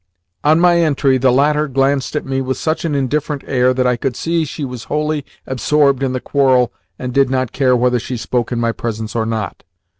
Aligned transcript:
On 0.43 0.59
my 0.59 0.79
entry, 0.79 1.19
the 1.19 1.29
latter 1.31 1.67
glanced 1.67 2.15
at 2.15 2.25
me 2.25 2.41
with 2.41 2.57
such 2.57 2.85
an 2.85 2.95
indifferent 2.95 3.43
air 3.45 3.71
that 3.71 3.85
I 3.85 3.97
could 3.97 4.15
see 4.15 4.45
she 4.45 4.65
was 4.65 4.85
wholly 4.85 5.23
absorbed 5.45 6.01
in 6.01 6.11
the 6.11 6.19
quarrel 6.19 6.73
and 6.97 7.13
did 7.13 7.29
not 7.29 7.51
care 7.51 7.75
whether 7.75 7.99
she 7.99 8.17
spoke 8.17 8.51
in 8.51 8.59
my 8.59 8.71
presence 8.71 9.15
or 9.15 9.27
not. 9.27 9.63